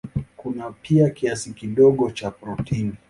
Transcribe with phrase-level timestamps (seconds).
[0.37, 2.93] Kuna pia kiasi kidogo cha protini.